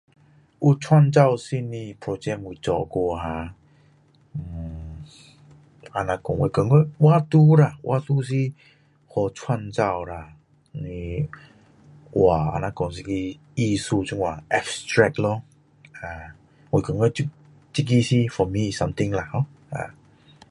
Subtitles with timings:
[0.61, 3.55] 有创造性的 project 我做过啊
[4.35, 4.97] 呃
[5.83, 8.29] 就像说我觉得画图啦画图是
[9.11, 10.33] 去创造啦
[10.71, 11.29] 你
[12.11, 13.01] 画就像说是
[13.53, 15.43] 艺术这样 abstract 咯
[16.01, 16.33] 啊
[16.71, 17.29] 我觉得这
[17.71, 19.45] 这个是 for me something 啦 ho
[19.75, 19.93] 啊